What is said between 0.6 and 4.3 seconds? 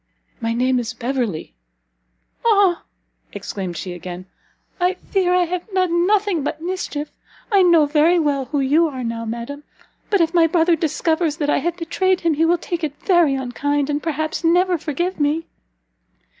is Beverley." "Ah!" exclaimed she again,